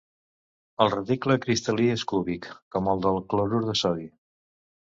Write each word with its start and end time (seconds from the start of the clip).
El 0.85 0.89
reticle 0.93 1.35
cristal·lí 1.43 1.87
és 1.97 2.05
cúbic, 2.13 2.49
com 2.77 2.91
el 2.95 3.07
del 3.07 3.21
clorur 3.35 3.63
de 3.71 3.81
sodi. 3.83 4.09